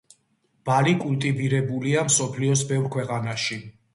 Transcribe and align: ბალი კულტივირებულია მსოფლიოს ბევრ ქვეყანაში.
ბალი 0.69 0.93
კულტივირებულია 1.01 2.05
მსოფლიოს 2.09 2.63
ბევრ 2.71 2.91
ქვეყანაში. 2.99 3.59